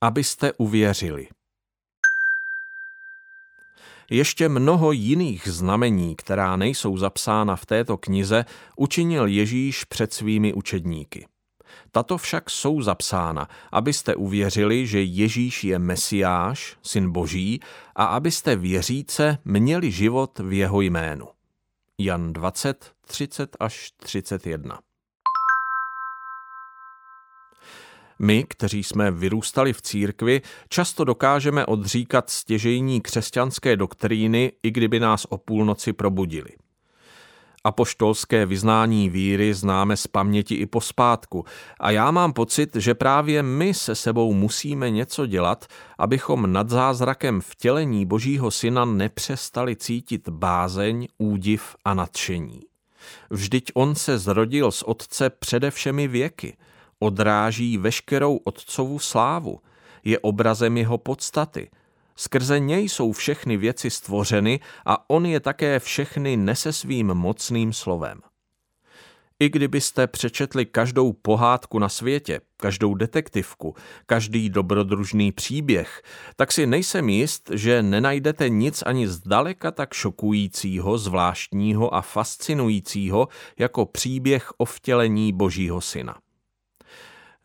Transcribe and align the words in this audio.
abyste 0.00 0.52
uvěřili. 0.52 1.28
Ještě 4.10 4.48
mnoho 4.48 4.92
jiných 4.92 5.48
znamení, 5.48 6.16
která 6.16 6.56
nejsou 6.56 6.96
zapsána 6.96 7.56
v 7.56 7.66
této 7.66 7.96
knize, 7.96 8.44
učinil 8.76 9.26
Ježíš 9.26 9.84
před 9.84 10.12
svými 10.12 10.52
učedníky. 10.52 11.26
Tato 11.92 12.18
však 12.18 12.50
jsou 12.50 12.82
zapsána, 12.82 13.48
abyste 13.72 14.14
uvěřili, 14.14 14.86
že 14.86 15.02
Ježíš 15.02 15.64
je 15.64 15.78
Mesiáš, 15.78 16.76
syn 16.82 17.12
Boží, 17.12 17.60
a 17.96 18.04
abyste 18.04 18.56
věříce 18.56 19.38
měli 19.44 19.90
život 19.90 20.38
v 20.38 20.52
jeho 20.52 20.80
jménu. 20.80 21.28
Jan 21.98 22.32
20, 22.32 22.92
30 23.06 23.56
až 23.60 23.92
31. 23.96 24.78
My, 28.18 28.44
kteří 28.48 28.84
jsme 28.84 29.10
vyrůstali 29.10 29.72
v 29.72 29.82
církvi, 29.82 30.42
často 30.68 31.04
dokážeme 31.04 31.66
odříkat 31.66 32.30
stěžejní 32.30 33.00
křesťanské 33.00 33.76
doktríny, 33.76 34.52
i 34.62 34.70
kdyby 34.70 35.00
nás 35.00 35.26
o 35.28 35.38
půlnoci 35.38 35.92
probudili. 35.92 36.50
Apoštolské 37.64 38.46
vyznání 38.46 39.10
víry 39.10 39.54
známe 39.54 39.96
z 39.96 40.06
paměti 40.06 40.54
i 40.54 40.66
pospátku 40.66 41.44
a 41.80 41.90
já 41.90 42.10
mám 42.10 42.32
pocit, 42.32 42.76
že 42.76 42.94
právě 42.94 43.42
my 43.42 43.74
se 43.74 43.94
sebou 43.94 44.34
musíme 44.34 44.90
něco 44.90 45.26
dělat, 45.26 45.66
abychom 45.98 46.52
nad 46.52 46.68
zázrakem 46.68 47.40
vtělení 47.40 48.06
Božího 48.06 48.50
Syna 48.50 48.84
nepřestali 48.84 49.76
cítit 49.76 50.28
bázeň, 50.28 51.08
údiv 51.18 51.76
a 51.84 51.94
nadšení. 51.94 52.60
Vždyť 53.30 53.70
on 53.74 53.94
se 53.94 54.18
zrodil 54.18 54.72
z 54.72 54.82
Otce 54.82 55.30
přede 55.30 55.70
všemi 55.70 56.08
věky– 56.08 56.56
odráží 56.98 57.78
veškerou 57.78 58.36
otcovu 58.36 58.98
slávu, 58.98 59.60
je 60.04 60.18
obrazem 60.18 60.76
jeho 60.76 60.98
podstaty. 60.98 61.70
Skrze 62.16 62.60
něj 62.60 62.88
jsou 62.88 63.12
všechny 63.12 63.56
věci 63.56 63.90
stvořeny 63.90 64.60
a 64.86 65.10
on 65.10 65.26
je 65.26 65.40
také 65.40 65.78
všechny 65.78 66.36
nese 66.36 66.72
svým 66.72 67.06
mocným 67.06 67.72
slovem. 67.72 68.20
I 69.40 69.48
kdybyste 69.48 70.06
přečetli 70.06 70.66
každou 70.66 71.12
pohádku 71.12 71.78
na 71.78 71.88
světě, 71.88 72.40
každou 72.56 72.94
detektivku, 72.94 73.74
každý 74.06 74.50
dobrodružný 74.50 75.32
příběh, 75.32 76.02
tak 76.36 76.52
si 76.52 76.66
nejsem 76.66 77.08
jist, 77.08 77.50
že 77.54 77.82
nenajdete 77.82 78.48
nic 78.48 78.82
ani 78.86 79.08
zdaleka 79.08 79.70
tak 79.70 79.94
šokujícího, 79.94 80.98
zvláštního 80.98 81.94
a 81.94 82.00
fascinujícího 82.00 83.28
jako 83.58 83.86
příběh 83.86 84.52
o 84.56 84.64
vtělení 84.64 85.32
Božího 85.32 85.80
syna. 85.80 86.16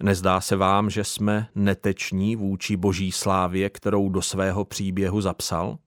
Nezdá 0.03 0.41
se 0.41 0.55
vám, 0.55 0.89
že 0.89 1.03
jsme 1.03 1.47
neteční 1.55 2.35
vůči 2.35 2.77
boží 2.77 3.11
slávě, 3.11 3.69
kterou 3.69 4.09
do 4.09 4.21
svého 4.21 4.65
příběhu 4.65 5.21
zapsal? 5.21 5.77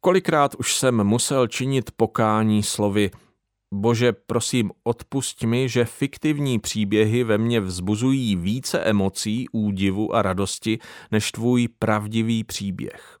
Kolikrát 0.00 0.54
už 0.54 0.76
jsem 0.76 1.04
musel 1.04 1.46
činit 1.46 1.90
pokání 1.96 2.62
slovy 2.62 3.10
Bože, 3.74 4.12
prosím, 4.12 4.70
odpust 4.84 5.42
mi, 5.42 5.68
že 5.68 5.84
fiktivní 5.84 6.58
příběhy 6.58 7.24
ve 7.24 7.38
mně 7.38 7.60
vzbuzují 7.60 8.36
více 8.36 8.80
emocí, 8.80 9.46
údivu 9.52 10.14
a 10.14 10.22
radosti 10.22 10.78
než 11.10 11.32
tvůj 11.32 11.68
pravdivý 11.78 12.44
příběh 12.44 13.17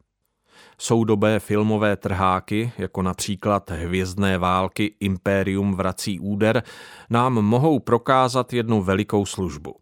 soudobé 0.80 1.40
filmové 1.40 1.96
trháky, 1.96 2.72
jako 2.78 3.02
například 3.02 3.70
Hvězdné 3.70 4.38
války 4.38 4.94
Impérium 5.00 5.74
vrací 5.74 6.20
úder, 6.20 6.62
nám 7.10 7.32
mohou 7.32 7.78
prokázat 7.78 8.52
jednu 8.52 8.82
velikou 8.82 9.26
službu. 9.26 9.74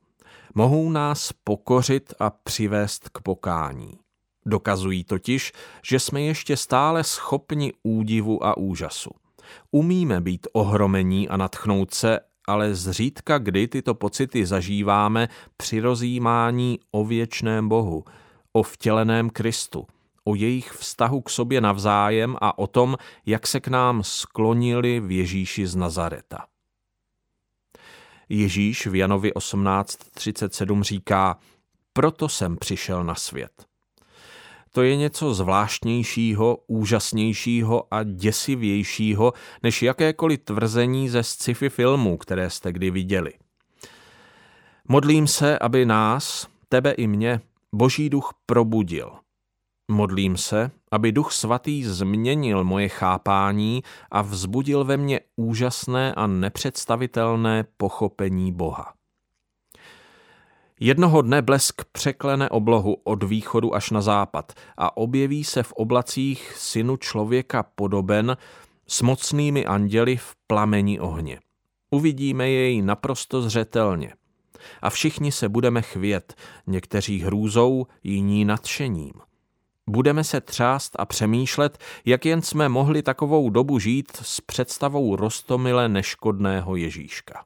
Mohou 0.54 0.90
nás 0.90 1.32
pokořit 1.44 2.14
a 2.20 2.30
přivést 2.30 3.08
k 3.08 3.20
pokání. 3.20 3.98
Dokazují 4.46 5.04
totiž, 5.04 5.52
že 5.82 6.00
jsme 6.00 6.22
ještě 6.22 6.56
stále 6.56 7.04
schopni 7.04 7.72
údivu 7.82 8.46
a 8.46 8.56
úžasu. 8.56 9.10
Umíme 9.70 10.20
být 10.20 10.46
ohromení 10.52 11.28
a 11.28 11.36
natchnout 11.36 11.94
se, 11.94 12.20
ale 12.48 12.74
zřídka 12.74 13.38
kdy 13.38 13.68
tyto 13.68 13.94
pocity 13.94 14.46
zažíváme 14.46 15.28
při 15.56 15.80
rozjímání 15.80 16.78
o 16.90 17.04
věčném 17.04 17.68
Bohu, 17.68 18.04
o 18.52 18.62
vtěleném 18.62 19.30
Kristu– 19.30 19.86
o 20.26 20.34
jejich 20.34 20.72
vztahu 20.72 21.20
k 21.20 21.30
sobě 21.30 21.60
navzájem 21.60 22.36
a 22.40 22.58
o 22.58 22.66
tom, 22.66 22.96
jak 23.26 23.46
se 23.46 23.60
k 23.60 23.68
nám 23.68 24.02
sklonili 24.02 25.00
v 25.00 25.10
Ježíši 25.10 25.66
z 25.66 25.76
Nazareta. 25.76 26.46
Ježíš 28.28 28.86
v 28.86 28.94
Janovi 28.94 29.32
18.37 29.32 30.82
říká, 30.82 31.38
proto 31.92 32.28
jsem 32.28 32.56
přišel 32.56 33.04
na 33.04 33.14
svět. 33.14 33.66
To 34.72 34.82
je 34.82 34.96
něco 34.96 35.34
zvláštnějšího, 35.34 36.58
úžasnějšího 36.66 37.94
a 37.94 38.02
děsivějšího 38.02 39.32
než 39.62 39.82
jakékoliv 39.82 40.40
tvrzení 40.44 41.08
ze 41.08 41.22
sci-fi 41.22 41.68
filmů, 41.68 42.16
které 42.16 42.50
jste 42.50 42.72
kdy 42.72 42.90
viděli. 42.90 43.32
Modlím 44.88 45.26
se, 45.26 45.58
aby 45.58 45.86
nás, 45.86 46.48
tebe 46.68 46.92
i 46.92 47.06
mě, 47.06 47.40
Boží 47.72 48.10
duch 48.10 48.34
probudil– 48.46 49.12
Modlím 49.90 50.36
se, 50.36 50.70
aby 50.90 51.12
Duch 51.12 51.32
Svatý 51.32 51.84
změnil 51.84 52.64
moje 52.64 52.88
chápání 52.88 53.82
a 54.10 54.22
vzbudil 54.22 54.84
ve 54.84 54.96
mně 54.96 55.20
úžasné 55.36 56.14
a 56.14 56.26
nepředstavitelné 56.26 57.64
pochopení 57.76 58.52
Boha. 58.52 58.92
Jednoho 60.80 61.22
dne 61.22 61.42
blesk 61.42 61.82
překlene 61.92 62.48
oblohu 62.48 62.96
od 63.04 63.22
východu 63.22 63.74
až 63.74 63.90
na 63.90 64.00
západ 64.00 64.52
a 64.76 64.96
objeví 64.96 65.44
se 65.44 65.62
v 65.62 65.72
oblacích 65.72 66.52
synu 66.56 66.96
člověka 66.96 67.62
podoben 67.62 68.36
s 68.86 69.02
mocnými 69.02 69.66
anděli 69.66 70.16
v 70.16 70.34
plamení 70.46 71.00
ohně. 71.00 71.40
Uvidíme 71.90 72.48
jej 72.50 72.82
naprosto 72.82 73.42
zřetelně. 73.42 74.14
A 74.82 74.90
všichni 74.90 75.32
se 75.32 75.48
budeme 75.48 75.82
chvět, 75.82 76.34
někteří 76.66 77.20
hrůzou, 77.20 77.86
jiní 78.02 78.44
nadšením. 78.44 79.12
Budeme 79.90 80.24
se 80.24 80.40
třást 80.40 80.92
a 80.98 81.04
přemýšlet, 81.04 81.78
jak 82.04 82.24
jen 82.24 82.42
jsme 82.42 82.68
mohli 82.68 83.02
takovou 83.02 83.50
dobu 83.50 83.78
žít 83.78 84.16
s 84.22 84.40
představou 84.40 85.16
rostomile 85.16 85.88
neškodného 85.88 86.76
Ježíška. 86.76 87.44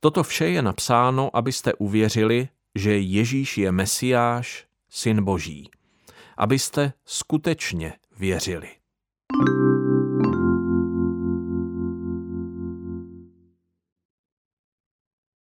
Toto 0.00 0.22
vše 0.22 0.46
je 0.46 0.62
napsáno, 0.62 1.36
abyste 1.36 1.74
uvěřili, 1.74 2.48
že 2.74 2.98
Ježíš 2.98 3.58
je 3.58 3.72
Mesiáš, 3.72 4.66
Syn 4.88 5.24
Boží. 5.24 5.70
Abyste 6.36 6.92
skutečně 7.04 7.92
věřili. 8.18 8.83